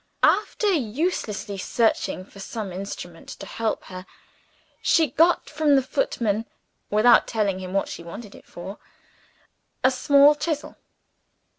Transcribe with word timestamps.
After 0.23 0.65
uselessly 0.73 1.59
searching 1.59 2.25
for 2.25 2.39
some 2.39 2.71
instrument 2.71 3.29
to 3.37 3.45
help 3.45 3.83
her, 3.83 4.07
she 4.81 5.11
got 5.11 5.47
from 5.47 5.75
the 5.75 5.83
footman 5.83 6.47
(without 6.89 7.27
telling 7.27 7.59
him 7.59 7.73
what 7.73 7.87
she 7.87 8.01
wanted 8.01 8.33
it 8.33 8.47
for) 8.47 8.79
a 9.83 9.91
small 9.91 10.33
chisel. 10.33 10.75